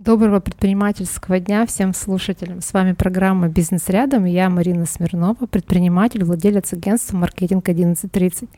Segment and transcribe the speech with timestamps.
[0.00, 2.62] Доброго предпринимательского дня всем слушателям.
[2.62, 8.48] С вами программа «Бизнес рядом» я Марина Смирнова, предприниматель, владелец агентства «Маркетинг 1130».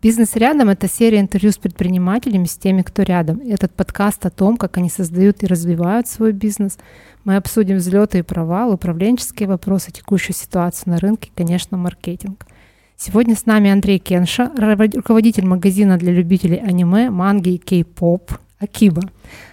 [0.00, 3.42] «Бизнес рядом»— это серия интервью с предпринимателями, с теми, кто рядом.
[3.46, 6.78] Этот подкаст о том, как они создают и развивают свой бизнес.
[7.24, 12.46] Мы обсудим взлеты и провалы, управленческие вопросы, текущую ситуацию на рынке конечно, маркетинг.
[12.96, 19.02] Сегодня с нами Андрей Кенша, руководитель магазина для любителей аниме, манги и кей-поп «Акиба».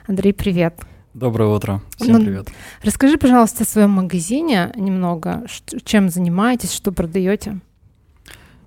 [0.07, 0.79] Андрей, привет.
[1.13, 1.81] Доброе утро.
[1.97, 2.49] Всем ну, привет.
[2.83, 5.45] Расскажи, пожалуйста, о своем магазине немного.
[5.83, 7.59] Чем занимаетесь, что продаете?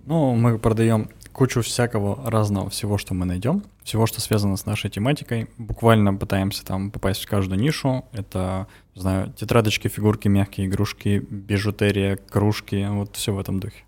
[0.07, 4.91] Ну, мы продаем кучу всякого разного всего, что мы найдем, всего, что связано с нашей
[4.91, 5.48] тематикой.
[5.59, 8.05] Буквально пытаемся там попасть в каждую нишу.
[8.12, 13.84] Это, не знаю, тетрадочки, фигурки, мягкие игрушки, бижутерия, кружки, вот все в этом духе.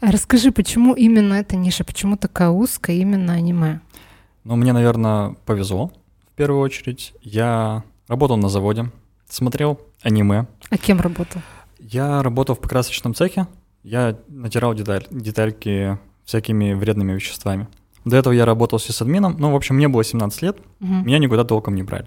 [0.00, 3.80] А расскажи, почему именно эта ниша, почему такая узкая именно аниме?
[4.44, 5.92] Ну, мне, наверное, повезло
[6.32, 7.12] в первую очередь.
[7.20, 8.90] Я работал на заводе,
[9.28, 10.46] смотрел аниме.
[10.70, 11.42] А кем работал?
[11.78, 13.46] Я работал в покрасочном цехе.
[13.82, 17.68] Я натирал деталь, детальки всякими вредными веществами.
[18.04, 19.36] До этого я работал с админом.
[19.38, 20.92] Ну, в общем, мне было 17 лет, угу.
[20.92, 22.06] меня никуда толком не брали.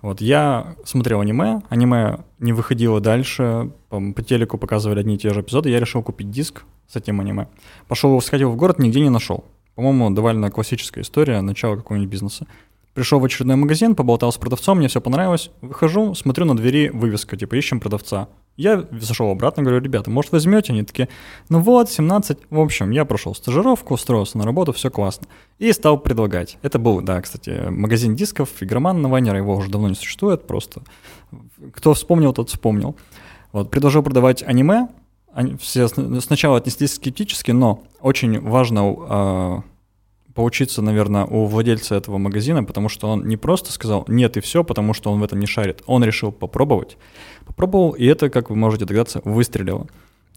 [0.00, 5.30] Вот, я смотрел аниме, аниме не выходило дальше, по, по телеку показывали одни и те
[5.34, 7.48] же эпизоды, я решил купить диск с этим аниме.
[7.86, 9.44] Пошел, сходил в город, нигде не нашел.
[9.74, 12.46] По-моему, довольно классическая история начала какого-нибудь бизнеса.
[12.94, 15.50] Пришел в очередной магазин, поболтал с продавцом, мне все понравилось.
[15.60, 18.28] Выхожу, смотрю на двери вывеска, типа, ищем продавца.
[18.56, 20.72] Я зашел обратно, говорю, ребята, может возьмете?
[20.72, 21.08] Они такие,
[21.48, 22.38] ну вот, 17.
[22.50, 25.28] В общем, я прошел стажировку, устроился на работу, все классно.
[25.58, 26.58] И стал предлагать.
[26.62, 30.82] Это был, да, кстати, магазин дисков, игроман на Вайнера, его уже давно не существует, просто
[31.72, 32.96] кто вспомнил, тот вспомнил.
[33.52, 34.88] Вот, предложил продавать аниме,
[35.60, 35.88] все
[36.20, 39.62] сначала отнеслись скептически, но очень важно а,
[40.40, 44.64] поучиться, наверное, у владельца этого магазина, потому что он не просто сказал «нет» и все,
[44.64, 45.82] потому что он в этом не шарит.
[45.84, 46.96] Он решил попробовать.
[47.44, 49.86] Попробовал, и это, как вы можете догадаться, выстрелило.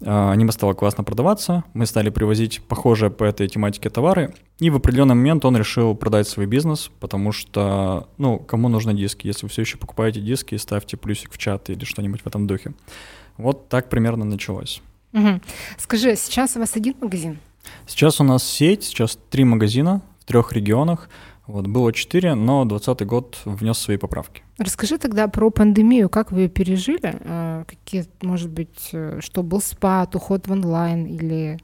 [0.02, 5.16] Аниме стало классно продаваться, мы стали привозить похожие по этой тематике товары, и в определенный
[5.16, 9.28] момент он решил продать свой бизнес, потому что, ну, кому нужны диски?
[9.28, 12.74] Если вы все еще покупаете диски, ставьте плюсик в чат или что-нибудь в этом духе.
[13.38, 14.82] Вот так примерно началось.
[15.14, 15.40] Угу.
[15.78, 17.40] Скажи, сейчас у вас один магазин?
[17.88, 21.10] Сейчас у нас сеть, сейчас три магазина в трех регионах.
[21.46, 24.44] Вот, было четыре, но 2020 год внес свои поправки.
[24.58, 27.20] Расскажи тогда про пандемию, как вы ее пережили?
[27.26, 31.60] А, какие, может быть, э, что был спад, уход в онлайн или...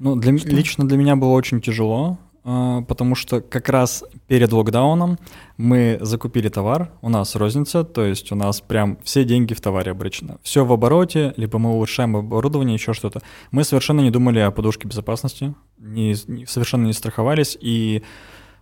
[0.00, 2.18] Ну, для, лично для меня было очень тяжело.
[2.42, 5.18] А, потому что как раз перед локдауном
[5.56, 9.92] мы закупили товар, у нас розница, то есть у нас прям все деньги в товаре
[9.92, 10.38] обречено.
[10.42, 13.20] Все в обороте, либо мы улучшаем оборудование, еще что-то.
[13.50, 16.14] Мы совершенно не думали о подушке безопасности, не,
[16.46, 18.02] совершенно не страховались, и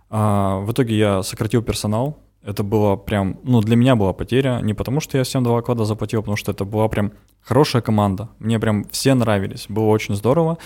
[0.09, 2.19] а, в итоге я сократил персонал.
[2.41, 5.83] Это было прям, ну, для меня была потеря, не потому что я всем два оклада
[5.83, 7.11] заплатил, потому что это была прям
[7.41, 8.29] хорошая команда.
[8.39, 10.57] Мне прям все нравились, было очень здорово.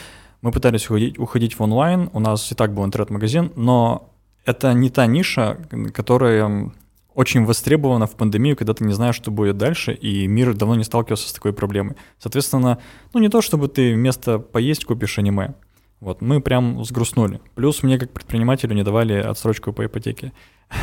[0.44, 4.10] Мы пытались уходить, уходить в онлайн, у нас и так был интернет-магазин, но
[4.44, 5.58] это не та ниша,
[5.94, 6.74] которая
[7.16, 10.84] очень востребована в пандемию, когда ты не знаешь, что будет дальше, и мир давно не
[10.84, 11.96] сталкивался с такой проблемой.
[12.20, 12.80] Соответственно,
[13.14, 15.54] ну не то, чтобы ты вместо поесть купишь аниме.
[16.02, 17.40] Вот, мы прям сгрустнули.
[17.56, 20.34] Плюс мне как предпринимателю не давали отсрочку по ипотеке.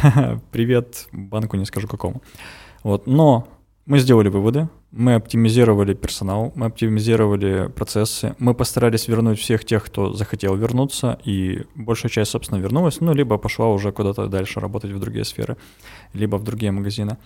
[0.52, 2.22] Привет банку, не скажу какому.
[2.82, 3.46] Вот, но
[3.84, 10.12] мы сделали выводы, мы оптимизировали персонал, мы оптимизировали процессы, мы постарались вернуть всех тех, кто
[10.12, 14.98] захотел вернуться, и большая часть, собственно, вернулась, ну, либо пошла уже куда-то дальше работать в
[14.98, 15.56] другие сферы,
[16.12, 17.18] либо в другие магазины.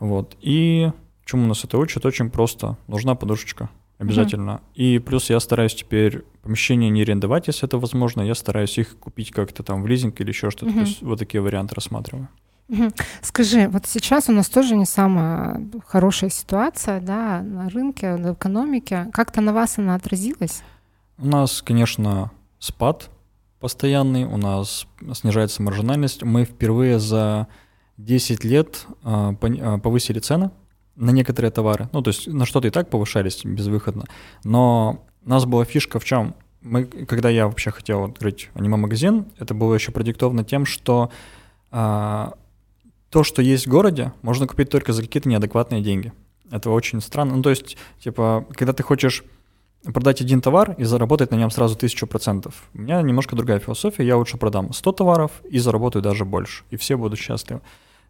[0.00, 0.36] Вот.
[0.40, 0.90] И
[1.24, 2.04] чему нас это учит?
[2.04, 2.76] Очень просто.
[2.86, 3.68] Нужна подушечка.
[3.98, 4.50] Обязательно.
[4.50, 4.74] Mm-hmm.
[4.74, 8.22] И плюс я стараюсь теперь помещения не арендовать, если это возможно.
[8.22, 10.70] Я стараюсь их купить как-то там в лизинг или еще что-то.
[10.70, 10.74] Mm-hmm.
[10.74, 12.28] То есть вот такие варианты рассматриваю.
[13.22, 19.08] Скажи, вот сейчас у нас тоже не самая хорошая ситуация да, на рынке, в экономике.
[19.12, 20.62] Как-то на вас она отразилась?
[21.16, 23.10] У нас, конечно, спад
[23.60, 26.22] постоянный, у нас снижается маржинальность.
[26.22, 27.48] Мы впервые за
[27.96, 30.50] 10 лет а, а, повысили цены
[30.94, 31.88] на некоторые товары.
[31.92, 34.04] Ну, то есть на что-то и так повышались безвыходно.
[34.44, 36.34] Но у нас была фишка в чем?
[36.60, 41.10] Мы, когда я вообще хотел открыть аниме-магазин, это было еще продиктовано тем, что
[41.70, 42.34] а,
[43.10, 46.12] то, что есть в городе, можно купить только за какие-то неадекватные деньги.
[46.50, 47.36] Это очень странно.
[47.36, 49.24] Ну, то есть, типа, когда ты хочешь
[49.84, 52.68] продать один товар и заработать на нем сразу тысячу процентов.
[52.74, 54.04] У меня немножко другая философия.
[54.06, 56.64] Я лучше продам 100 товаров и заработаю даже больше.
[56.70, 57.60] И все будут счастливы.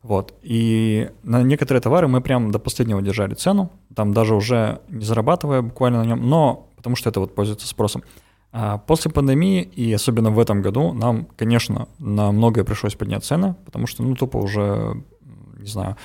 [0.02, 0.34] Вот.
[0.42, 5.62] И на некоторые товары мы прям до последнего держали цену, там даже уже не зарабатывая
[5.62, 8.04] буквально на нем, но потому что это вот пользуется спросом.
[8.50, 13.54] А после пандемии, и особенно в этом году, нам, конечно, на многое пришлось поднять цены,
[13.64, 15.02] потому что, ну, тупо уже,
[15.58, 15.96] не знаю,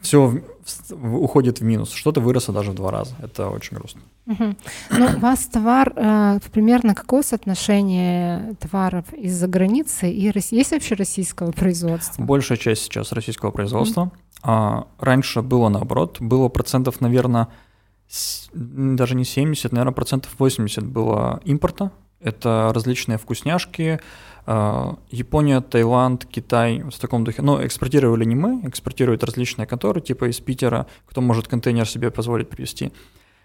[0.00, 0.42] все
[0.90, 1.90] уходит в минус.
[1.90, 3.14] Что-то выросло даже в два раза.
[3.22, 4.02] Это очень грустно.
[4.26, 4.54] Угу.
[4.90, 11.52] Ну, у вас товар, э, примерно какое соотношение товаров из-за границы и есть вообще российского
[11.52, 12.22] производства?
[12.22, 14.02] Большая часть сейчас российского производства.
[14.02, 14.12] Угу.
[14.42, 17.48] А, раньше было наоборот, было процентов, наверное,
[18.52, 21.90] даже не 70, наверное, процентов 80 было импорта.
[22.20, 24.00] Это различные вкусняшки,
[24.46, 27.42] а, Япония, Таиланд, Китай в таком духе.
[27.42, 32.48] Но экспортировали не мы, экспортируют различные конторы, типа из Питера, кто может контейнер себе позволить
[32.48, 32.92] привезти.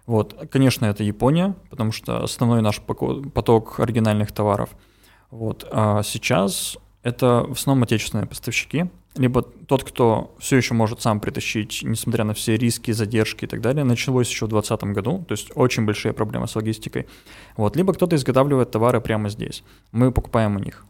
[0.06, 4.70] Вот, конечно, это Япония, потому что основной наш поток оригинальных товаров.
[5.30, 11.20] Вот, а сейчас это в основном отечественные поставщики, либо тот, кто все еще может сам
[11.20, 15.34] притащить, несмотря на все риски, задержки и так далее, началось еще в 2020 году, то
[15.34, 17.08] есть очень большие проблемы с логистикой.
[17.58, 20.86] Вот, либо кто-то изготавливает товары прямо здесь, мы покупаем у них.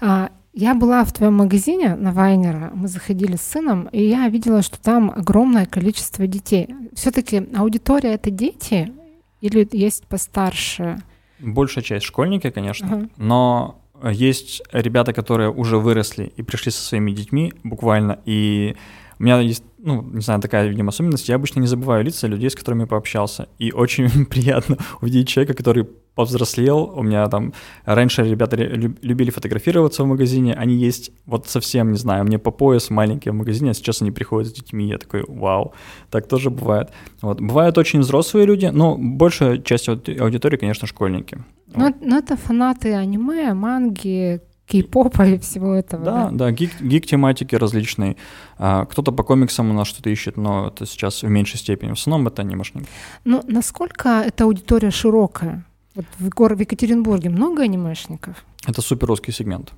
[0.00, 4.62] А, я была в твоем магазине на Вайнера, мы заходили с сыном, и я видела,
[4.62, 6.74] что там огромное количество детей.
[6.94, 8.92] Все-таки аудитория это дети
[9.40, 11.00] или есть постарше?
[11.38, 13.10] Большая часть школьники, конечно, uh-huh.
[13.16, 18.76] но есть ребята, которые уже выросли и пришли со своими детьми буквально, и
[19.18, 21.28] у меня есть, ну, не знаю, такая, видимо, особенность.
[21.28, 23.48] Я обычно не забываю лица людей, с которыми пообщался.
[23.58, 25.86] И очень приятно увидеть человека, который
[26.20, 26.92] повзрослел.
[26.94, 27.52] У меня там
[27.86, 30.52] раньше ребята любили фотографироваться в магазине.
[30.52, 34.10] Они есть вот совсем, не знаю, мне по пояс маленькие в магазине, а сейчас они
[34.10, 34.86] приходят с детьми.
[34.86, 35.72] Я такой, вау,
[36.10, 36.90] так тоже бывает.
[37.22, 37.40] Вот.
[37.40, 41.38] Бывают очень взрослые люди, но большая часть аудитории, конечно, школьники.
[41.74, 41.94] Ну, вот.
[42.02, 44.40] ну это фанаты аниме, манги,
[44.70, 46.04] кей-попа и всего этого.
[46.04, 48.16] Да, да, да гик, гик-тематики различные.
[48.58, 51.90] А, кто-то по комиксам у нас что-то ищет, но это сейчас в меньшей степени.
[51.90, 52.86] В основном это анимешники.
[53.24, 55.64] Ну, насколько эта аудитория широкая?
[56.00, 58.44] Вот в, гор- в Екатеринбурге много анимешников?
[58.66, 59.72] Это супер русский сегмент.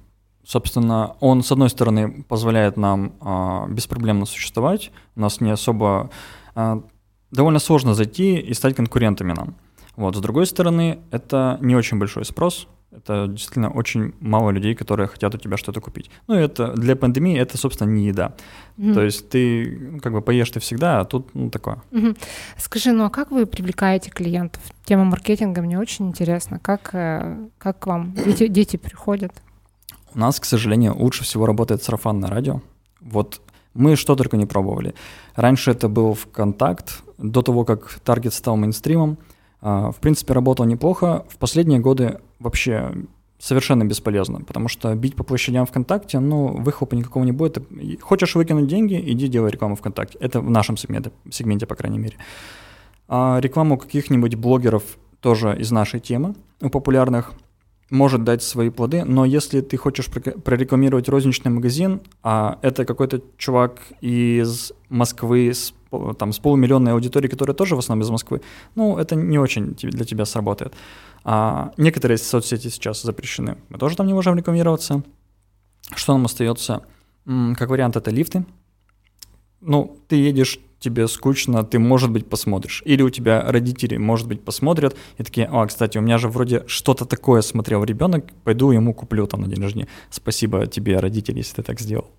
[0.45, 4.93] Собственно, он, с одной стороны, позволяет нам а, беспроблемно существовать.
[5.17, 6.11] У нас не особо...
[6.55, 6.83] А,
[7.31, 9.57] довольно сложно зайти и стать конкурентами нам.
[9.97, 10.17] Вот.
[10.17, 15.35] С другой стороны, это не очень большой спрос, это действительно очень мало людей, которые хотят
[15.35, 16.11] у тебя что-то купить.
[16.29, 18.35] Ну, это для пандемии это, собственно, не еда.
[18.77, 18.95] Mm-hmm.
[18.95, 21.83] То есть ты как бы поешь ты всегда, а тут ну, такое.
[21.91, 22.19] Mm-hmm.
[22.59, 24.63] Скажи, ну а как вы привлекаете клиентов?
[24.85, 26.59] Тема маркетинга мне очень интересна.
[26.59, 29.33] Как, э, как к вам дети, дети приходят?
[30.15, 32.61] У нас, к сожалению, лучше всего работает сарафанное радио.
[33.01, 33.41] Вот
[33.75, 34.95] мы что только не пробовали.
[35.35, 39.17] Раньше это был ВКонтакт, до того, как Таргет стал мейнстримом.
[39.63, 41.25] А, в принципе, работал неплохо.
[41.29, 42.93] В последние годы вообще
[43.39, 47.59] совершенно бесполезно, потому что бить по площадям ВКонтакте, ну, выхлопа никакого не будет.
[48.01, 50.19] Хочешь выкинуть деньги, иди делай рекламу ВКонтакте.
[50.21, 52.17] Это в нашем сегменте, сегменте по крайней мере.
[53.09, 54.83] А рекламу каких-нибудь блогеров
[55.21, 57.33] тоже из нашей темы, у популярных,
[57.93, 63.81] может дать свои плоды, но если ты хочешь прорекламировать розничный магазин, а это какой-то чувак
[64.01, 65.75] из Москвы с,
[66.19, 68.41] там, с полумиллионной аудиторией, которая тоже в основном из Москвы,
[68.77, 70.73] ну, это не очень для тебя сработает.
[71.23, 73.59] А некоторые соцсети сейчас запрещены.
[73.69, 75.03] Мы тоже там не можем рекламироваться.
[75.95, 76.85] Что нам остается?
[77.27, 78.47] Как вариант, это лифты.
[79.61, 82.83] Ну, ты едешь, тебе скучно, ты, может быть, посмотришь.
[82.85, 86.65] Или у тебя родители, может быть, посмотрят и такие, а, кстати, у меня же вроде
[86.67, 89.89] что-то такое смотрел ребенок, пойду ему куплю там на день рождения.
[90.11, 92.11] Спасибо тебе, родители, если ты так сделал.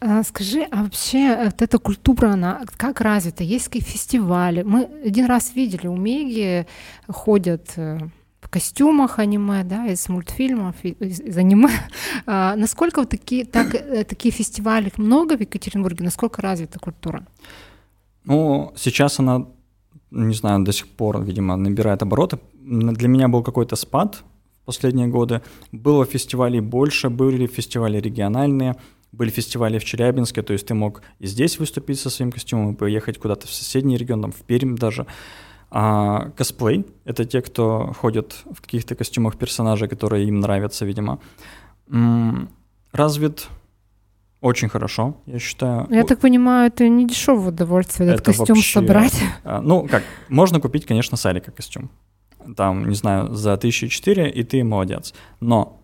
[0.00, 3.44] А, скажи, а вообще вот эта культура, она как развита?
[3.44, 4.62] Есть какие фестивали?
[4.62, 6.66] Мы один раз видели, у Меги
[7.08, 7.98] ходят э,
[8.40, 11.70] в костюмах аниме, да, из мультфильмов, из, из аниме.
[12.28, 16.04] А, насколько вот такие, так, э, такие фестивали много в Екатеринбурге?
[16.04, 17.24] Насколько развита культура?
[18.26, 19.46] Ну, сейчас она,
[20.10, 22.38] не знаю, до сих пор, видимо, набирает обороты.
[22.54, 24.22] Для меня был какой-то спад
[24.62, 25.40] в последние годы.
[25.72, 28.76] Было фестивалей больше, были фестивали региональные–
[29.16, 32.76] были фестивали в Челябинске, то есть ты мог и здесь выступить со своим костюмом, и
[32.76, 35.06] поехать куда-то в соседний регион, там, в Пермь даже.
[35.70, 41.18] А косплей— это те, кто ходят в каких-то костюмах персонажей, которые им нравятся, видимо.
[42.92, 43.48] Развит
[44.46, 45.86] очень хорошо, я считаю.
[45.90, 48.72] Я так понимаю, это не дешевое удовольствие этот это костюм вообще...
[48.72, 49.22] собрать.
[49.44, 51.90] А, ну, как, можно купить, конечно, Сарика костюм.
[52.56, 55.14] Там, не знаю, за тысячи четыре, и ты молодец.
[55.40, 55.80] Но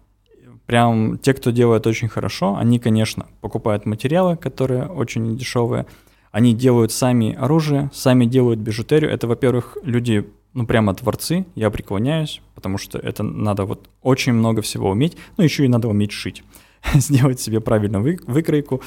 [0.67, 5.87] прям те, кто делает очень хорошо, они, конечно, покупают материалы, которые очень дешевые,
[6.31, 9.11] они делают сами оружие, сами делают бижутерию.
[9.11, 14.63] Это, во-первых, люди, ну, прямо творцы, я преклоняюсь, потому что это надо вот очень много
[14.63, 16.45] всего уметь, ну, еще и надо уметь шить,
[16.95, 18.81] сделать себе правильную вы, выкройку.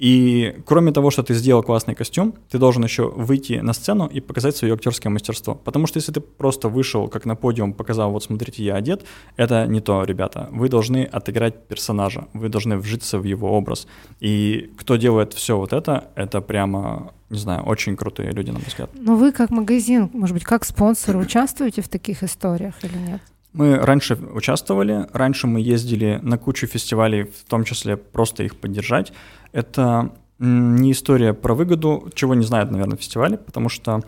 [0.00, 4.20] И кроме того, что ты сделал классный костюм, ты должен еще выйти на сцену и
[4.20, 5.54] показать свое актерское мастерство.
[5.54, 9.04] Потому что если ты просто вышел как на подиум, показал, вот смотрите, я одет,
[9.36, 10.48] это не то, ребята.
[10.52, 13.86] Вы должны отыграть персонажа, вы должны вжиться в его образ.
[14.20, 18.66] И кто делает все вот это, это прямо не знаю, очень крутые люди, на мой
[18.66, 18.90] взгляд.
[18.94, 23.20] Но вы как магазин, может быть, как спонсор участвуете в таких историях или нет?
[23.52, 29.12] Мы раньше участвовали, раньше мы ездили на кучу фестивалей, в том числе просто их поддержать.
[29.52, 34.02] Это не история про выгоду, чего не знают, наверное, фестивали, потому что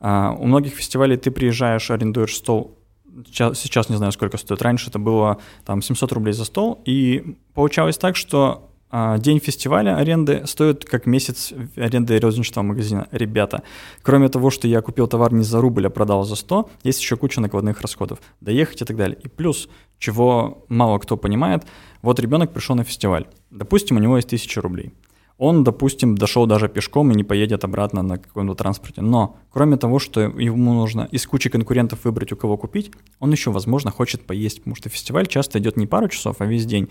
[0.00, 2.76] а, у многих фестивалей ты приезжаешь, арендуешь стол,
[3.26, 7.36] сейчас, сейчас не знаю, сколько стоит, раньше это было там 700 рублей за стол, и
[7.54, 13.08] получалось так, что день фестиваля аренды стоит как месяц аренды розничного магазина.
[13.10, 13.62] Ребята,
[14.02, 17.16] кроме того, что я купил товар не за рубль, а продал за 100, есть еще
[17.16, 18.18] куча накладных расходов.
[18.40, 19.18] Доехать и так далее.
[19.22, 19.68] И плюс,
[19.98, 21.64] чего мало кто понимает,
[22.02, 23.26] вот ребенок пришел на фестиваль.
[23.50, 24.92] Допустим, у него есть 1000 рублей.
[25.38, 29.02] Он, допустим, дошел даже пешком и не поедет обратно на каком-то транспорте.
[29.02, 32.90] Но, кроме того, что ему нужно из кучи конкурентов выбрать, у кого купить,
[33.20, 36.66] он еще, возможно, хочет поесть, потому что фестиваль часто идет не пару часов, а весь
[36.66, 36.88] день.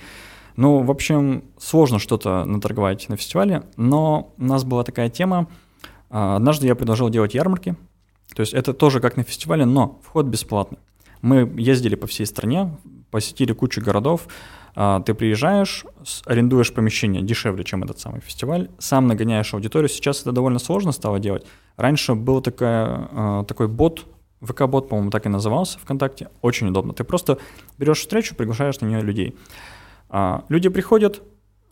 [0.58, 5.48] Ну, в общем, сложно что-то наторговать на фестивале, но у нас была такая тема.
[6.10, 7.76] А, однажды я предложил делать ярмарки.
[8.36, 10.80] То есть это тоже как на фестивале, но вход бесплатный.
[11.22, 12.76] Мы ездили по всей стране,
[13.12, 14.28] посетили кучу городов.
[14.76, 15.86] А, ты приезжаешь,
[16.26, 19.90] арендуешь помещение дешевле, чем этот самый фестиваль, сам нагоняешь аудиторию.
[19.90, 21.46] Сейчас это довольно сложно стало делать.
[21.76, 24.06] Раньше был такая, а, такой бот,
[24.42, 26.30] ВК-бот, по-моему, так и назывался ВКонтакте.
[26.42, 26.94] Очень удобно.
[26.94, 27.38] Ты просто
[27.78, 29.36] берешь встречу, приглашаешь на нее людей.
[30.10, 31.22] А, люди приходят,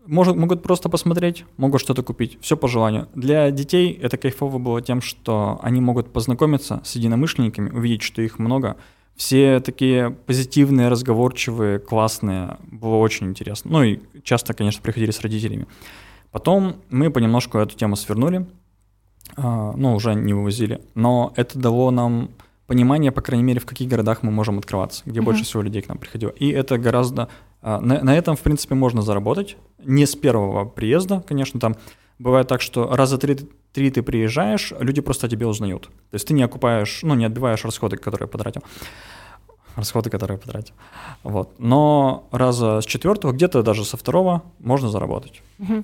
[0.05, 3.07] может, могут просто посмотреть, могут что-то купить, все по желанию.
[3.15, 8.39] Для детей это кайфово было тем, что они могут познакомиться с единомышленниками, увидеть, что их
[8.39, 8.77] много.
[9.15, 13.71] Все такие позитивные, разговорчивые, классные, было очень интересно.
[13.71, 15.67] Ну и часто, конечно, приходили с родителями.
[16.31, 18.45] Потом мы понемножку эту тему свернули,
[19.37, 22.29] а, ну, уже не вывозили, но это дало нам
[22.67, 25.23] понимание, по крайней мере, в каких городах мы можем открываться, где mm-hmm.
[25.23, 26.31] больше всего людей к нам приходило.
[26.31, 27.29] И это гораздо
[27.65, 29.57] на, на этом, в принципе, можно заработать.
[29.83, 31.75] Не с первого приезда, конечно, там
[32.19, 33.37] бывает так, что раза три,
[33.73, 35.83] три ты приезжаешь, люди просто о тебе узнают.
[35.83, 38.61] То есть ты не окупаешь, ну, не отбиваешь расходы, которые потратил.
[39.75, 40.73] Расходы, которые потратил.
[41.23, 41.59] Вот.
[41.59, 45.41] Но раза с четвертого, где-то даже со второго можно заработать.
[45.59, 45.83] Угу.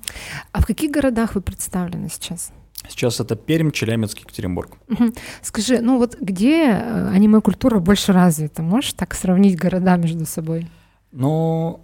[0.51, 2.53] А в каких городах вы представлены сейчас?
[2.87, 4.77] Сейчас это Пермь, Челябинск, Екатеринбург.
[4.87, 5.13] Угу.
[5.41, 8.61] Скажи, ну вот где э, аниме-культура больше развита?
[8.61, 10.67] Можешь так сравнить города между собой?
[11.11, 11.81] Но,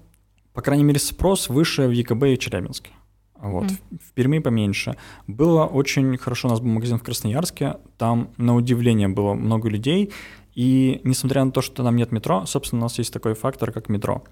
[0.53, 2.91] по крайней мере, спрос выше в ЕКБ и Челябинске.
[3.39, 3.65] Вот.
[3.65, 3.99] Mm.
[4.03, 4.95] В Перми поменьше.
[5.27, 10.11] Было очень хорошо, у нас был магазин в Красноярске, там, на удивление, было много людей,
[10.55, 13.89] и несмотря на то, что там нет метро, собственно, у нас есть такой фактор, как
[13.89, 14.23] метро.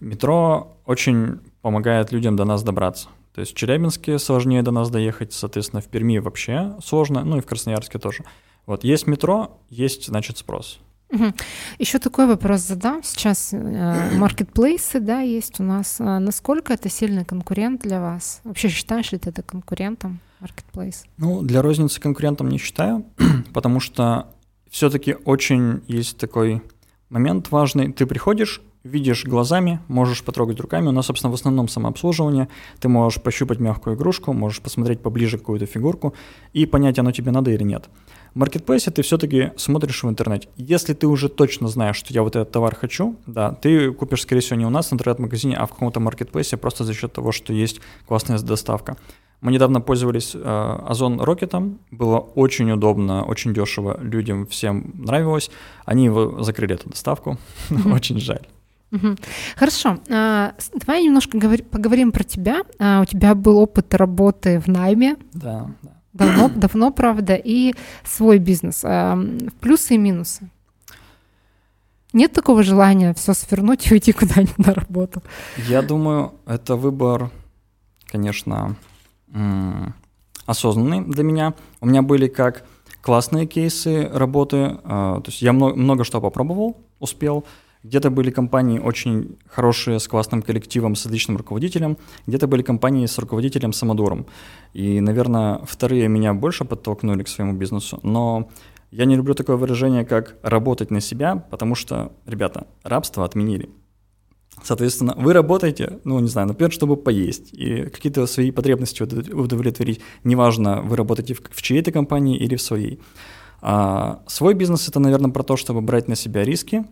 [0.00, 3.08] Метро очень помогает людям до нас добраться.
[3.34, 7.40] То есть в Челябинске сложнее до нас доехать, соответственно, в Перми вообще сложно, ну и
[7.42, 8.24] в Красноярске тоже.
[8.64, 10.80] Вот есть метро, есть, значит, спрос.
[11.12, 11.32] Угу.
[11.78, 13.02] Еще такой вопрос задам.
[13.02, 15.96] Сейчас э, маркетплейсы, да, есть у нас.
[16.00, 18.40] А насколько это сильный конкурент для вас?
[18.44, 21.04] Вообще считаешь ли ты это конкурентом, маркетплейс?
[21.18, 23.04] Ну, для розницы конкурентом не считаю,
[23.52, 24.34] потому что
[24.70, 26.62] все-таки очень есть такой
[27.08, 27.92] момент важный.
[27.92, 30.88] Ты приходишь, видишь глазами, можешь потрогать руками.
[30.88, 32.48] У нас, собственно, в основном самообслуживание.
[32.80, 36.14] Ты можешь пощупать мягкую игрушку, можешь посмотреть поближе какую-то фигурку
[36.52, 37.88] и понять, оно тебе надо или нет.
[38.34, 40.48] В маркетплейсе ты все-таки смотришь в интернете.
[40.56, 44.40] Если ты уже точно знаешь, что я вот этот товар хочу, да, ты купишь, скорее
[44.40, 47.52] всего, не у нас в интернет-магазине, а в каком-то маркетплейсе просто за счет того, что
[47.52, 48.96] есть классная доставка.
[49.40, 55.50] Мы недавно пользовались э, Озон Рокетом, было очень удобно, очень дешево, людям всем нравилось.
[55.84, 57.38] Они его закрыли эту доставку,
[57.92, 58.46] очень жаль.
[59.56, 59.98] Хорошо.
[60.08, 61.38] А, давай немножко
[61.70, 62.62] поговорим про тебя.
[62.78, 65.16] А, у тебя был опыт работы в найме.
[65.32, 65.92] Да, да.
[66.12, 67.74] Давно, давно, правда, и
[68.04, 68.82] свой бизнес.
[68.84, 69.18] А,
[69.60, 70.48] плюсы и минусы.
[72.12, 75.22] Нет такого желания все свернуть и уйти куда-нибудь на работу?
[75.68, 77.30] Я думаю, это выбор,
[78.06, 78.76] конечно,
[80.46, 81.52] осознанный для меня.
[81.82, 82.64] У меня были как
[83.02, 87.44] классные кейсы работы, то есть я много, много что попробовал, успел,
[87.86, 93.18] где-то были компании очень хорошие, с классным коллективом, с отличным руководителем, где-то были компании с
[93.18, 94.26] руководителем самодуром.
[94.74, 98.00] И, наверное, вторые меня больше подтолкнули к своему бизнесу.
[98.02, 98.48] Но
[98.90, 103.68] я не люблю такое выражение, как «работать на себя», потому что, ребята, рабство отменили.
[104.62, 110.00] Соответственно, вы работаете, ну, не знаю, например, чтобы поесть и какие-то свои потребности удовлетворить.
[110.24, 113.00] Неважно, вы работаете в, в чьей-то компании или в своей.
[113.60, 116.84] А свой бизнес— это, наверное, про то, чтобы брать на себя риски,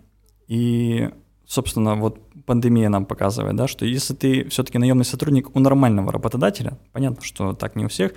[0.49, 1.11] и,
[1.47, 6.79] собственно, вот пандемия нам показывает, да, что если ты все-таки наемный сотрудник у нормального работодателя,
[6.93, 8.13] понятно, что так не у всех,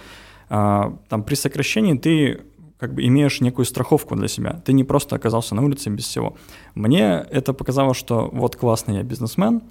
[0.50, 2.41] а, там при сокращении ты
[2.77, 4.62] как бы имеешь некую страховку для себя.
[4.65, 6.38] Ты не просто оказался на улице без всего.
[6.75, 9.63] Мне это показало, что вот классный я бизнесмен,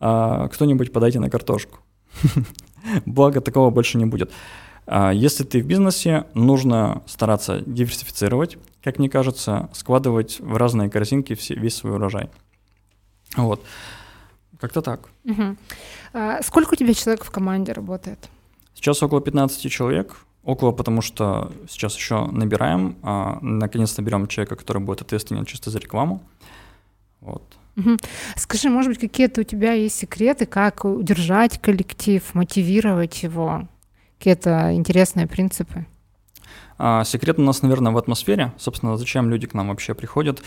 [0.00, 1.78] а, кто-нибудь подайте на картошку.
[3.06, 4.32] Благо такого больше не будет.
[4.86, 11.34] А, если ты в бизнесе, нужно стараться диверсифицировать, как мне кажется, складывать в разные корзинки
[11.34, 12.30] все, весь свой урожай.
[13.36, 13.64] Вот.
[14.60, 15.08] Как-то так.
[15.24, 15.56] Угу.
[16.14, 18.28] А сколько у тебя человек в команде работает?
[18.74, 20.16] Сейчас около 15 человек.
[20.44, 22.96] Около, потому что сейчас еще набираем.
[23.02, 26.22] А, наконец-то берем человека, который будет ответственен чисто за рекламу.
[27.20, 27.42] Вот.
[27.76, 27.96] Угу.
[28.36, 33.68] Скажи, может быть, какие-то у тебя есть секреты, как удержать коллектив, мотивировать его?
[34.18, 35.86] Какие-то интересные принципы?
[36.78, 38.52] А, секрет у нас, наверное, в атмосфере.
[38.56, 40.42] Собственно, зачем люди к нам вообще приходят?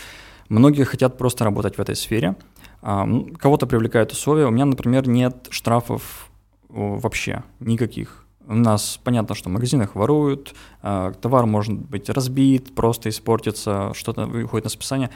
[0.48, 2.36] Многие хотят просто работать в этой сфере.
[2.80, 3.06] А,
[3.38, 4.46] кого-то привлекают условия.
[4.46, 6.30] У меня, например, нет штрафов
[6.68, 8.24] вообще никаких.
[8.48, 14.26] У нас понятно, что в магазинах воруют, а, товар может быть разбит, просто испортится, что-то
[14.26, 15.10] выходит на списание.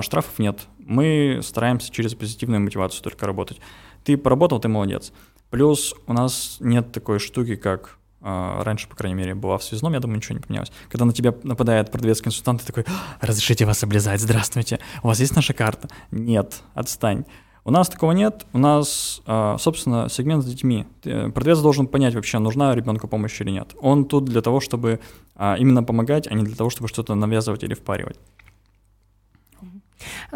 [0.00, 0.66] Штрафов нет.
[0.78, 3.60] Мы стараемся через позитивную мотивацию только работать.
[4.04, 5.12] Ты поработал, ты молодец.
[5.50, 10.00] Плюс у нас нет такой штуки, как раньше, по крайней мере, была в связном, я
[10.00, 10.72] думаю, ничего не поменялось.
[10.88, 12.84] Когда на тебя нападает продавец-консультант, ты такой,
[13.20, 15.88] разрешите вас облизать, здравствуйте, у вас есть наша карта?
[16.10, 17.24] Нет, отстань.
[17.64, 18.44] У нас такого нет.
[18.52, 20.86] У нас, а, собственно, сегмент с детьми.
[21.02, 23.74] Продавец должен понять вообще, нужна ребенку помощь или нет.
[23.80, 24.98] Он тут для того, чтобы
[25.36, 28.18] а, именно помогать, а не для того, чтобы что-то навязывать или впаривать.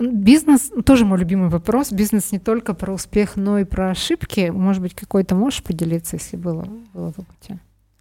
[0.00, 1.90] Бизнес, тоже мой любимый вопрос.
[1.90, 4.50] Бизнес не только про успех, но и про ошибки.
[4.50, 6.64] Может быть, какой-то можешь поделиться, если было,
[6.95, 7.59] было в опыте?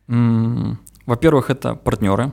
[0.07, 2.31] Во-первых, это партнеры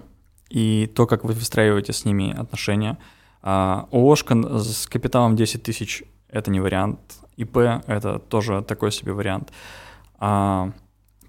[0.49, 2.99] и то, как вы выстраиваете с ними отношения.
[3.43, 6.99] А, ООшка с капиталом 10 тысяч это не вариант.
[7.37, 9.52] ИП— это тоже такой себе вариант.
[10.19, 10.73] А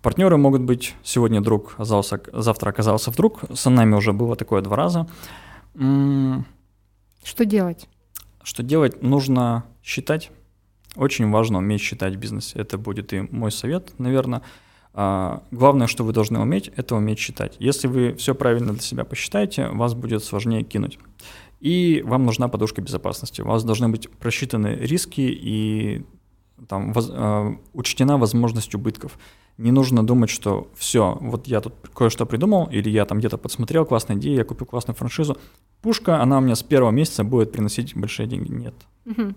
[0.02, 3.42] партнеры могут быть сегодня друг оказался, завтра оказался вдруг.
[3.54, 5.08] Со нами уже было такое два раза.
[5.74, 7.88] Что делать?
[8.44, 9.02] Что делать?
[9.02, 10.32] Нужно считать.
[10.96, 12.60] Очень важно уметь считать в бизнесе.
[12.60, 14.42] Это будет и мой совет, наверное.
[14.94, 17.56] А, главное, что вы должны уметь, это уметь считать.
[17.60, 21.00] Если вы все правильно для себя посчитаете, вас будет сложнее кинуть
[21.64, 23.42] и вам нужна подушка безопасности.
[23.42, 26.04] У вас должны быть просчитаны риски и
[26.68, 29.18] там, воз, э, учтена возможность убытков.
[29.58, 33.86] Не нужно думать, что все, вот я тут кое-что придумал, или я там где-то подсмотрел
[33.86, 35.38] классную идею, я купил классную франшизу.
[35.82, 38.52] Пушка, она у меня с первого месяца будет приносить большие деньги.
[38.52, 38.74] Нет.
[39.06, 39.34] Угу.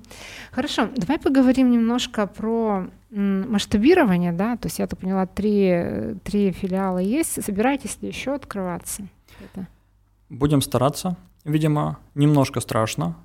[0.53, 6.99] Хорошо, давай поговорим немножко про масштабирование, да, то есть я так поняла, три, три филиала
[6.99, 9.09] есть, собираетесь ли еще открываться?
[9.41, 9.67] Это?
[10.29, 11.17] Будем стараться.
[11.45, 13.17] Видимо, немножко страшно.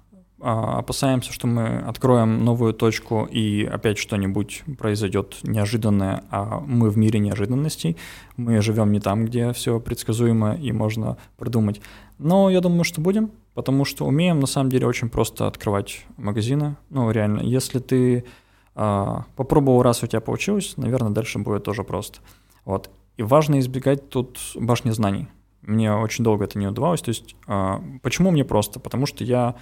[0.44, 6.98] А, опасаемся, что мы откроем новую точку и опять что-нибудь произойдет неожиданное, а мы в
[6.98, 7.96] мире неожиданностей.
[8.38, 11.80] Мы живем не там, где все предсказуемо и можно продумать.
[12.18, 16.76] Но я думаю, что будем, потому что умеем на самом деле очень просто открывать магазины.
[16.90, 18.26] Ну, реально, если ты
[18.74, 22.20] а, попробовал раз, у тебя получилось, наверное, дальше будет тоже просто.
[22.66, 22.90] Вот.
[23.18, 25.28] И важно избегать тут башни знаний.
[25.62, 27.02] Мне очень долго это не удавалось.
[27.02, 28.80] То есть а, почему мне просто?
[28.80, 29.56] Потому что я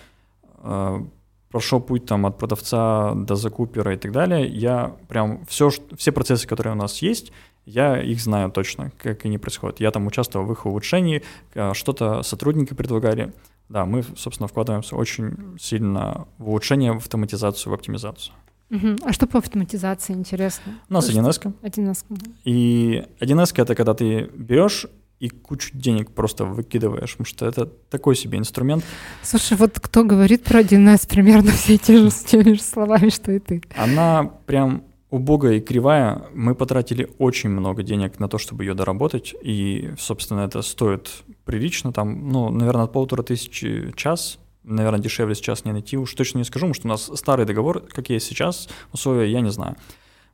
[1.52, 4.48] прошел путь там от продавца до закупера и так далее.
[4.48, 7.32] Я прям все, все процессы, которые у нас есть,
[7.66, 9.80] я их знаю точно, как они происходят.
[9.80, 11.22] Я там участвовал в их улучшении,
[11.54, 13.34] а, что-то сотрудники предлагали.
[13.70, 18.34] Да, мы, собственно, вкладываемся очень сильно в улучшение, в автоматизацию, в оптимизацию.
[18.72, 18.98] Угу.
[19.04, 20.74] А что по автоматизации интересно?
[20.90, 21.54] У нас 1С.
[21.62, 22.06] 1С.
[22.44, 24.88] И 1С это когда ты берешь
[25.20, 28.84] и кучу денег просто выкидываешь, потому что это такой себе инструмент.
[29.22, 33.40] Слушай, вот кто говорит про 1С примерно все те же, теми же словами, что и
[33.40, 33.62] ты.
[33.76, 36.24] Она прям убогая и кривая.
[36.34, 41.10] Мы потратили очень много денег на то, чтобы ее доработать, и, собственно, это стоит
[41.46, 46.38] прилично, там, ну, наверное, от полутора тысячи час, наверное, дешевле сейчас не найти, уж точно
[46.38, 49.76] не скажу, потому что у нас старый договор, как есть сейчас, условия, я не знаю.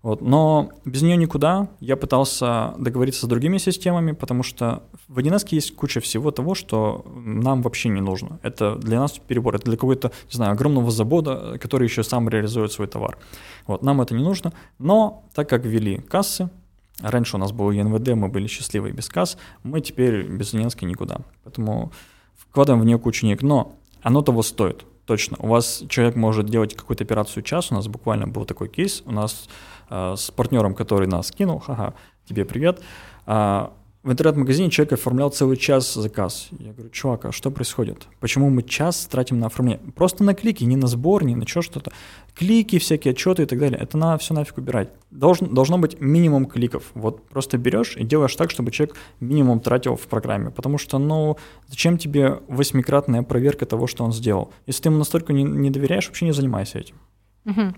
[0.05, 0.21] Вот.
[0.21, 1.67] Но без нее никуда.
[1.79, 7.03] Я пытался договориться с другими системами, потому что в 1С есть куча всего того, что
[7.15, 8.39] нам вообще не нужно.
[8.43, 12.71] Это для нас перебор, это для какого-то, не знаю, огромного завода, который еще сам реализует
[12.71, 13.17] свой товар.
[13.65, 13.81] Вот.
[13.81, 14.53] Нам это не нужно.
[14.77, 16.51] Но так как ввели кассы,
[17.01, 21.21] раньше у нас был ЕНВД, мы были счастливы без касс, мы теперь без 1С никуда.
[21.43, 21.91] Поэтому
[22.37, 23.41] вкладываем в нее кучу денег.
[23.41, 25.37] Но оно того стоит, точно.
[25.39, 29.11] У вас человек может делать какую-то операцию час, у нас буквально был такой кейс, у
[29.11, 29.47] нас
[29.89, 31.93] э, с партнером, который нас кинул, ха-ха,
[32.27, 32.81] тебе привет,
[33.27, 33.67] э,
[34.05, 36.49] в интернет-магазине человек оформлял целый час заказ.
[36.59, 38.07] Я говорю, чувак, а что происходит?
[38.19, 39.81] Почему мы час тратим на оформление?
[39.95, 41.91] Просто на клики, не на сбор, не на что-то.
[42.35, 43.79] Клики, всякие отчеты и так далее.
[43.81, 44.89] Это надо все нафиг убирать.
[45.09, 46.83] Должен, должно быть минимум кликов.
[46.93, 50.51] Вот просто берешь и делаешь так, чтобы человек минимум тратил в программе.
[50.51, 51.37] Потому что, ну,
[51.67, 54.53] зачем тебе восьмикратная проверка того, что он сделал?
[54.67, 56.95] Если ты ему настолько не, не доверяешь, вообще не занимайся этим.
[57.45, 57.73] Угу.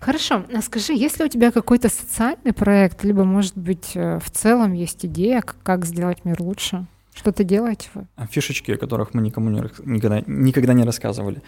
[0.00, 4.30] Хорошо, а скажи, есть ли у тебя какой-то социальный проект, либо, может быть, э, в
[4.30, 6.86] целом есть идея, как сделать мир лучше?
[7.14, 8.06] Что-то делаете вы?
[8.16, 11.42] А фишечки, о которых мы никому не, никогда, никогда не рассказывали.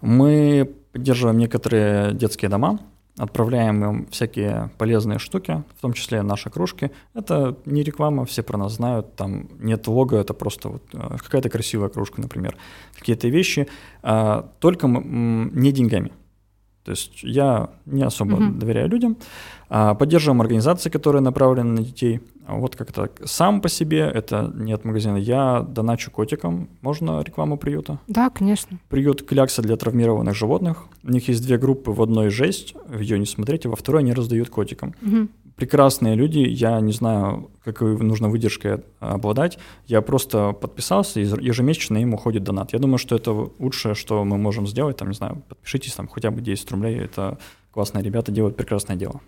[0.00, 2.80] Мы поддерживаем некоторые детские дома,
[3.16, 6.90] отправляем им всякие полезные штуки, в том числе наши кружки.
[7.14, 11.48] Это не реклама, все про нас знают, там нет лого, это просто вот э, какая-то
[11.50, 12.56] красивая кружка, например.
[12.98, 13.68] Какие-то вещи,
[14.02, 16.10] а, только не деньгами.
[16.84, 18.58] То есть я не особо uh-huh.
[18.58, 19.16] доверяю людям.
[19.68, 22.20] А, поддерживаем организации, которые направлены на детей.
[22.46, 25.16] А вот как-то сам по себе, это не от магазина.
[25.16, 26.68] Я доначу котикам.
[26.80, 28.00] Можно рекламу приюта?
[28.08, 28.78] Да, конечно.
[28.88, 30.86] Приют Клякса для травмированных животных.
[31.04, 31.92] У них есть две группы.
[31.92, 34.94] В одной жесть, ее не смотрите, во второй они раздают котикам.
[35.02, 35.28] Угу
[35.62, 39.58] прекрасные люди, я не знаю, какой нужно выдержкой обладать.
[39.86, 42.72] Я просто подписался, и ежемесячно им уходит донат.
[42.72, 44.96] Я думаю, что это лучшее, что мы можем сделать.
[44.96, 46.98] Там, не знаю, подпишитесь, там хотя бы 10 рублей.
[46.98, 47.38] Это
[47.70, 49.20] классные ребята, делают прекрасное дело.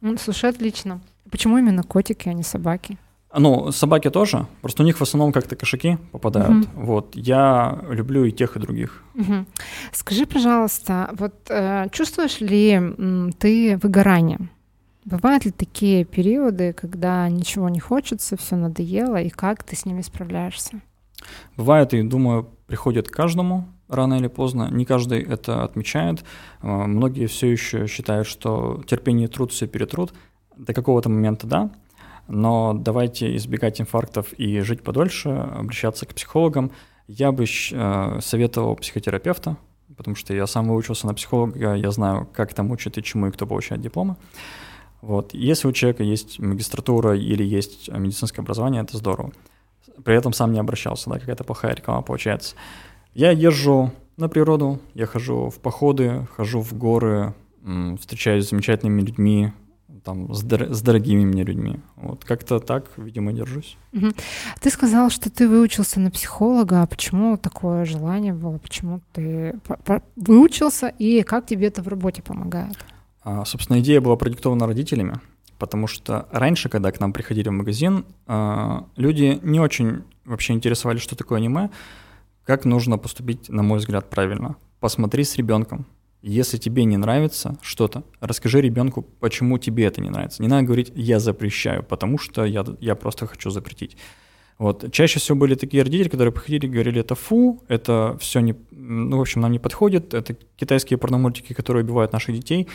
[0.00, 1.00] Ну, слушай, отлично.
[1.30, 2.96] Почему именно котики, а не собаки?
[3.36, 6.66] Ну, собаки тоже, просто у них в основном как-то кошаки попадают.
[6.66, 6.86] Угу.
[6.86, 9.02] Вот я люблю и тех, и других.
[9.14, 9.44] Угу.
[9.92, 14.38] Скажи, пожалуйста, вот э, чувствуешь ли м, ты выгорание?
[15.04, 20.00] Бывают ли такие периоды, когда ничего не хочется, все надоело, и как ты с ними
[20.00, 20.80] справляешься?
[21.56, 24.68] Бывает, и думаю, приходит каждому рано или поздно.
[24.70, 26.24] Не каждый это отмечает.
[26.60, 30.14] А, многие все еще считают, что терпение и труд все перетрут.
[30.56, 31.70] До какого-то момента да,
[32.28, 36.70] но давайте избегать инфарктов и жить подольше, обращаться к психологам.
[37.06, 39.56] Я бы э, советовал психотерапевта,
[39.96, 43.30] потому что я сам выучился на психолога, я знаю, как там учат и чему и
[43.30, 44.16] кто получает дипломы.
[45.04, 45.34] Вот.
[45.34, 49.32] Если у человека есть магистратура или есть медицинское образование, это здорово.
[50.02, 52.56] При этом сам не обращался, да, какая-то плохая реклама получается.
[53.12, 57.34] Я езжу на природу, я хожу в походы, хожу в горы,
[58.00, 59.52] встречаюсь с замечательными людьми,
[60.04, 61.80] там, с, дор- с дорогими мне людьми.
[61.96, 63.76] Вот как-то так, видимо, держусь.
[63.92, 64.08] Угу.
[64.60, 66.82] Ты сказал, что ты выучился на психолога.
[66.82, 68.58] А почему такое желание было?
[68.58, 69.58] Почему ты
[70.16, 72.76] выучился и как тебе это в работе помогает?
[73.24, 75.18] А, собственно, идея была продиктована родителями,
[75.58, 81.00] потому что раньше, когда к нам приходили в магазин, а, люди не очень вообще интересовались,
[81.00, 81.70] что такое аниме,
[82.44, 84.56] как нужно поступить, на мой взгляд, правильно.
[84.78, 85.86] Посмотри с ребенком.
[86.20, 90.42] Если тебе не нравится что-то, расскажи ребенку, почему тебе это не нравится.
[90.42, 93.96] Не надо говорить «я запрещаю», потому что я, я просто хочу запретить.
[94.58, 94.90] Вот.
[94.92, 99.18] Чаще всего были такие родители, которые приходили и говорили, это фу, это все не, ну,
[99.18, 102.68] в общем, нам не подходит, это китайские порномультики, которые убивают наших детей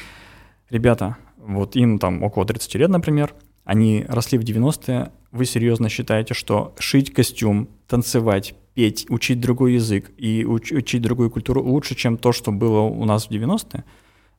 [0.69, 6.33] ребята, вот им там около 30 лет, например, они росли в 90-е, вы серьезно считаете,
[6.33, 12.17] что шить костюм, танцевать, петь, учить другой язык и уч- учить другую культуру лучше, чем
[12.17, 13.83] то, что было у нас в 90-е?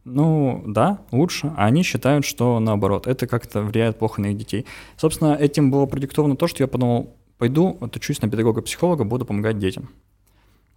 [0.05, 1.53] Ну, да, лучше.
[1.57, 4.67] А они считают, что наоборот, это как-то влияет плохо на их детей.
[4.97, 9.91] Собственно, этим было продиктовано то, что я подумал, пойду, отучусь на педагога-психолога, буду помогать детям.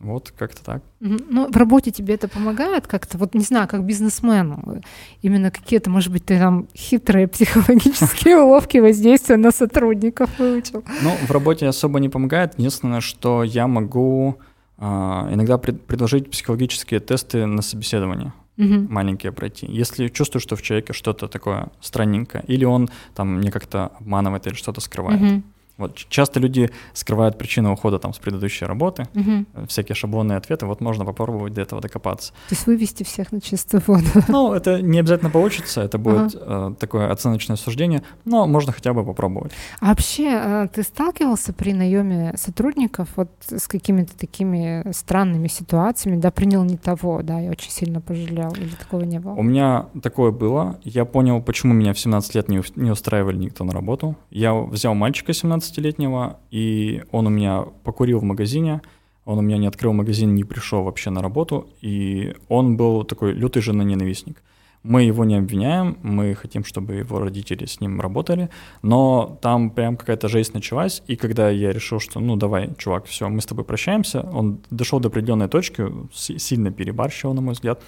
[0.03, 0.83] Вот как-то так.
[0.99, 4.81] Ну, в работе тебе это помогает как-то, вот не знаю, как бизнесмену,
[5.21, 10.83] именно какие-то, может быть, ты там хитрые психологические уловки воздействия на сотрудников выучил?
[11.01, 12.53] Ну, в работе особо не помогает.
[12.57, 14.37] Единственное, что я могу
[14.77, 18.33] а, иногда пред- предложить психологические тесты на собеседование.
[18.55, 18.85] Угу.
[18.87, 19.65] маленькие пройти.
[19.65, 24.53] Если чувствую, что в человеке что-то такое странненькое, или он там мне как-то обманывает или
[24.53, 25.43] что-то скрывает, угу.
[25.77, 29.65] Вот часто люди скрывают причину ухода там с предыдущей работы, угу.
[29.67, 30.65] всякие шаблонные ответы.
[30.65, 32.31] Вот можно попробовать до этого докопаться.
[32.49, 34.03] То есть вывести всех на чистую воду.
[34.27, 36.71] Ну, это не обязательно получится, это будет ага.
[36.71, 39.51] э, такое оценочное суждение, но можно хотя бы попробовать.
[39.79, 46.31] А вообще, э, ты сталкивался при наеме сотрудников вот с какими-то такими странными ситуациями, да,
[46.31, 49.33] принял не того, да, я очень сильно пожалел, или такого не было?
[49.33, 50.79] У меня такое было.
[50.83, 54.15] Я понял, почему меня в 17 лет не, не устраивали никто на работу.
[54.29, 58.81] Я взял мальчика 17 15-летнего, и он у меня покурил в магазине,
[59.25, 63.33] он у меня не открыл магазин, не пришел вообще на работу, и он был такой
[63.33, 64.43] лютый женоненавистник.
[64.83, 68.49] Мы его не обвиняем, мы хотим, чтобы его родители с ним работали,
[68.81, 73.29] но там прям какая-то жесть началась, и когда я решил, что ну давай, чувак, все,
[73.29, 77.81] мы с тобой прощаемся, он дошел до определенной точки, сильно перебарщивал, на мой взгляд,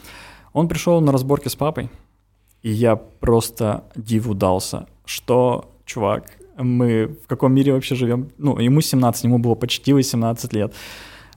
[0.53, 1.89] он пришел на разборки с папой,
[2.63, 8.29] и я просто диву дался, что, чувак, мы в каком мире вообще живем.
[8.37, 10.73] Ну, ему 17, ему было почти 18 лет.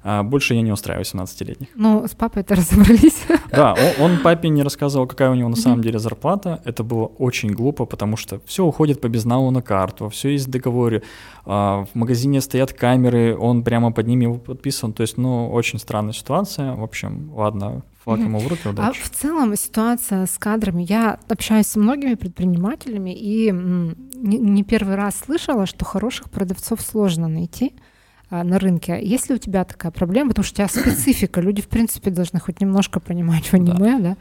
[0.04, 1.68] А больше я не устраиваю 17-летних.
[1.74, 3.24] Ну, с папой это разобрались.
[3.50, 6.60] Да, он, он папе не рассказывал, какая у него на самом деле зарплата.
[6.64, 10.50] Это было очень глупо, потому что все уходит по безналу на карту, все есть в
[10.50, 11.02] договоре.
[11.46, 14.92] А, в магазине стоят камеры, он прямо под ними подписан.
[14.92, 16.74] То есть, ну, очень странная ситуация.
[16.74, 18.88] В общем, ладно, флаг ему в руки, удачи.
[18.88, 25.16] А в целом ситуация с кадрами, я общаюсь с многими предпринимателями и не первый раз
[25.18, 27.74] слышала, что хороших продавцов сложно найти.
[28.30, 28.98] А, на рынке.
[29.02, 30.30] Есть ли у тебя такая проблема?
[30.30, 31.40] Потому что у тебя специфика.
[31.40, 34.16] Люди, в принципе, должны хоть немножко понимать в аниме, да, да?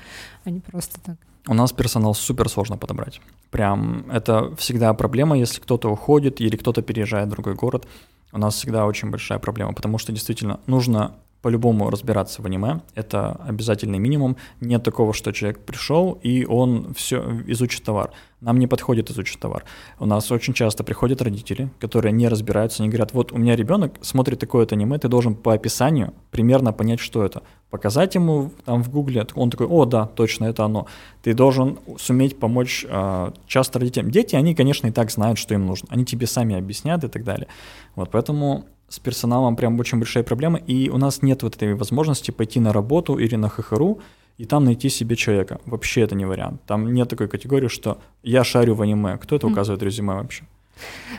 [0.46, 1.18] а не просто так.
[1.48, 3.22] У нас персонал супер сложно подобрать.
[3.52, 7.86] Прям это всегда проблема, если кто-то уходит или кто-то переезжает в другой город.
[8.34, 12.82] У нас всегда очень большая проблема, потому что действительно нужно по-любому разбираться в аниме.
[12.96, 14.38] Это обязательный минимум.
[14.62, 18.12] Нет такого, что человек пришел и он все изучит товар.
[18.42, 19.64] Нам не подходит изучить товар.
[20.00, 23.96] У нас очень часто приходят родители, которые не разбираются, они говорят, вот у меня ребенок
[24.02, 27.42] смотрит такое-то аниме, ты должен по описанию примерно понять, что это.
[27.70, 30.86] Показать ему там в гугле, он такой, о, да, точно, это оно.
[31.24, 34.12] Ты должен суметь помочь э, часто родителям.
[34.12, 35.88] Дети, они, конечно, и так знают, что им нужно.
[35.92, 37.48] Они тебе сами объяснят и так далее.
[37.96, 42.32] Вот поэтому с персоналом прям очень большая проблема, и у нас нет вот этой возможности
[42.32, 44.00] пойти на работу или на ХХРУ
[44.38, 45.60] и там найти себе человека.
[45.66, 46.62] Вообще это не вариант.
[46.66, 49.18] Там нет такой категории, что я шарю в аниме.
[49.18, 50.44] Кто это указывает резюме вообще?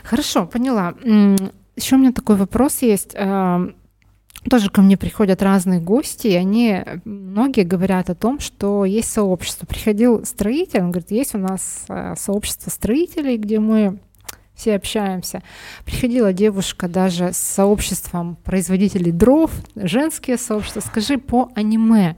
[0.03, 0.93] Хорошо, поняла.
[1.75, 3.13] Еще у меня такой вопрос есть.
[3.15, 3.69] А,
[4.49, 9.65] тоже ко мне приходят разные гости, и они, многие говорят о том, что есть сообщество.
[9.65, 13.99] Приходил строитель, он говорит, есть у нас а, сообщество строителей, где мы
[14.59, 15.41] все общаемся.
[15.85, 20.81] Приходила девушка даже с сообществом производителей дров, женские сообщества.
[20.81, 22.17] Скажи по аниме.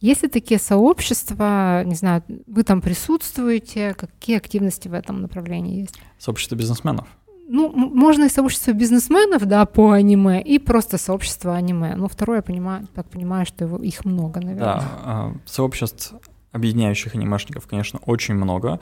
[0.00, 6.00] Есть ли такие сообщества, не знаю, вы там присутствуете, какие активности в этом направлении есть?
[6.18, 7.06] Сообщество бизнесменов.
[7.48, 11.94] Ну, можно и сообщество бизнесменов, да, по аниме, и просто сообщество аниме.
[11.94, 14.76] Но второе, я понимаю, так понимаю, что его, их много, наверное.
[14.76, 16.14] Да, а, сообществ,
[16.52, 18.80] объединяющих анимешников, конечно, очень много.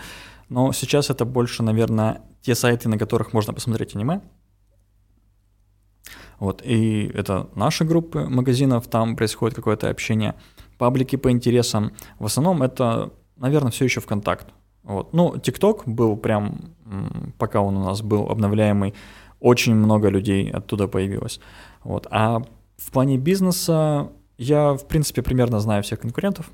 [0.48, 4.20] Но сейчас это больше, наверное, те сайты, на которых можно посмотреть аниме.
[6.38, 10.34] Вот, и это наши группы магазинов, там происходит какое-то общение.
[10.78, 11.92] Паблики по интересам.
[12.18, 14.48] В основном это, наверное, все еще ВКонтакт.
[14.82, 15.12] Вот.
[15.12, 16.74] Ну, ТикТок был прям,
[17.38, 18.94] пока он у нас был обновляемый,
[19.38, 21.40] очень много людей оттуда появилось.
[21.84, 22.06] Вот.
[22.10, 22.42] А
[22.78, 26.50] в плане бизнеса я, в принципе, примерно знаю всех конкурентов.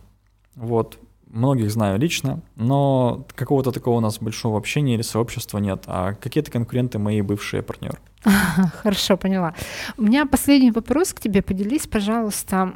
[0.57, 0.99] Вот
[1.31, 6.51] многих знаю лично, но какого-то такого у нас большого общения или сообщества нет, а какие-то
[6.51, 7.99] конкуренты мои бывшие партнеры.
[8.83, 9.55] Хорошо, поняла.
[9.97, 11.43] У меня последний вопрос к тебе.
[11.43, 12.73] Поделись, пожалуйста,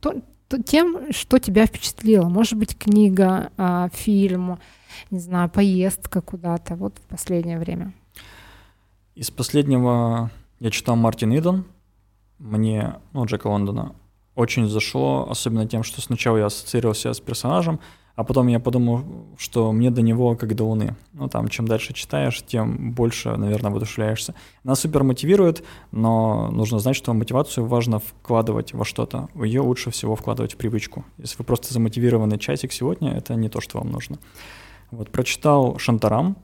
[0.00, 2.28] то, то, тем, что тебя впечатлило.
[2.28, 4.58] Может быть, книга, а, фильм,
[5.10, 7.92] не знаю, поездка куда-то вот в последнее время.
[9.14, 11.64] Из последнего я читал Мартин Иден.
[12.38, 13.94] Мне, ну, Джека Лондона,
[14.40, 17.78] очень зашло, особенно тем, что сначала я ассоциировался с персонажем,
[18.16, 19.04] а потом я подумал,
[19.38, 20.96] что мне до него как до Луны.
[21.12, 24.34] Ну, там, чем дальше читаешь, тем больше, наверное, воодушевляешься.
[24.64, 29.28] Нас супер мотивирует, но нужно знать, что мотивацию важно вкладывать во что-то.
[29.34, 31.04] Ее лучше всего вкладывать в привычку.
[31.18, 34.18] Если вы просто замотивированы часик сегодня, это не то, что вам нужно.
[34.90, 36.36] Вот, прочитал Шантарам,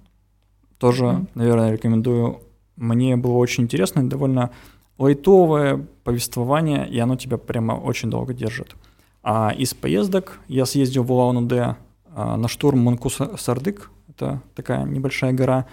[0.78, 1.28] тоже, mm-hmm.
[1.35, 2.40] наверное, рекомендую.
[2.76, 4.50] Мне было очень интересно и довольно
[4.98, 8.76] лайтовое повествование, и оно тебя прямо очень долго держит.
[9.22, 11.76] А из поездок я съездил в Улан-Удэ
[12.14, 15.66] а, на штурм Манкус-Сардык, это такая небольшая гора.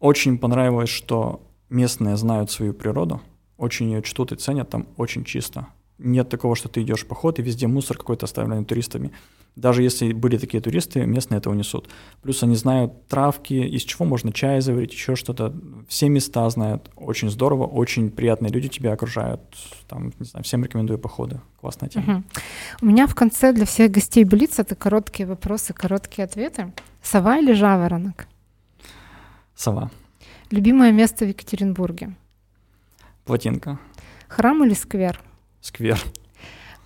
[0.00, 3.20] Очень понравилось, что местные знают свою природу,
[3.56, 5.68] очень ее чтут и ценят, там очень чисто.
[6.02, 9.12] Нет такого, что ты идешь в поход, и везде мусор какой-то оставленный туристами.
[9.54, 11.88] Даже если были такие туристы, местные это унесут.
[12.22, 15.54] Плюс они знают травки, из чего можно чай заварить, еще что-то.
[15.88, 16.90] Все места знают.
[16.96, 19.42] Очень здорово, очень приятные люди тебя окружают.
[19.88, 21.40] Там, не знаю, всем рекомендую походы.
[21.60, 22.16] Классная тема.
[22.16, 22.24] Угу.
[22.80, 26.72] У меня в конце для всех гостей Блиц это короткие вопросы, короткие ответы.
[27.02, 28.26] Сова или жаворонок?
[29.54, 29.90] Сова.
[30.50, 32.14] Любимое место в Екатеринбурге?
[33.26, 33.78] Плотинка.
[34.28, 35.20] Храм или сквер?
[35.62, 35.98] Сквер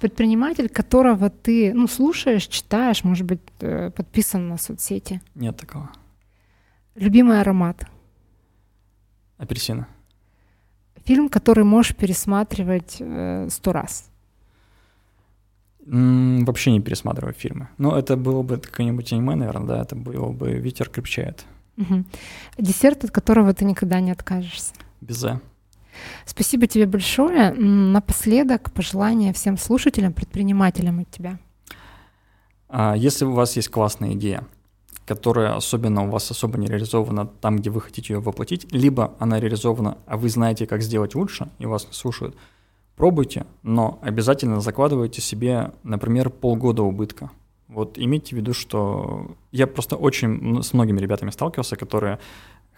[0.00, 5.20] предприниматель, которого ты ну, слушаешь, читаешь, может быть, э, подписан на соцсети?
[5.34, 5.90] Нет такого.
[6.94, 7.86] Любимый аромат?
[9.38, 9.88] Апельсина.
[11.04, 14.10] Фильм, который можешь пересматривать э, сто раз?
[15.86, 17.68] М-м, вообще не пересматриваю фильмы.
[17.78, 21.44] Ну, это было бы какое-нибудь аниме, наверное, да, это было бы «Ветер крепчает».
[21.76, 22.04] Угу.
[22.58, 24.72] Десерт, от которого ты никогда не откажешься?
[25.00, 25.40] Безе.
[26.24, 27.52] Спасибо тебе большое.
[27.52, 31.38] Напоследок пожелания всем слушателям, предпринимателям от тебя.
[32.68, 34.44] А, если у вас есть классная идея,
[35.06, 39.38] которая особенно у вас особо не реализована там, где вы хотите ее воплотить, либо она
[39.38, 42.36] реализована, а вы знаете, как сделать лучше, и вас не слушают,
[42.96, 47.30] пробуйте, но обязательно закладывайте себе, например, полгода убытка.
[47.68, 52.18] Вот имейте в виду, что я просто очень с многими ребятами сталкивался, которые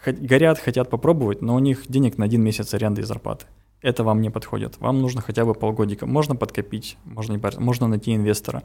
[0.05, 3.47] горят, хотят попробовать, но у них денег на один месяц аренды и зарплаты.
[3.81, 4.79] Это вам не подходит.
[4.79, 6.07] Вам нужно хотя бы полгодика.
[6.07, 8.63] Можно подкопить, можно, можно найти инвестора.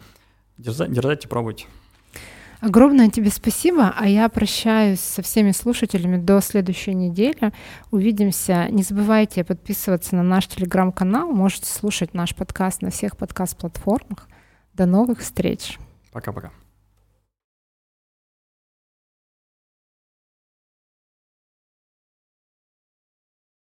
[0.58, 1.66] Дерзайте, дерзайте, пробуйте.
[2.62, 7.52] Огромное тебе спасибо, а я прощаюсь со всеми слушателями до следующей недели.
[7.92, 8.68] Увидимся.
[8.70, 11.30] Не забывайте подписываться на наш телеграм-канал.
[11.30, 14.30] Можете слушать наш подкаст на всех подкаст-платформах.
[14.74, 15.78] До новых встреч.
[16.14, 16.52] Пока-пока.